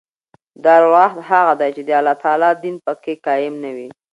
دارالعهد 0.63 1.19
هغه 1.29 1.53
دئ، 1.59 1.69
چي 1.75 1.81
د 1.85 1.89
الله 1.99 2.15
تعالی 2.23 2.49
دین 2.63 2.75
په 2.85 2.91
کښي 3.03 3.13
قایم 3.25 3.55
نه 3.63 3.69
يي. 3.77 3.87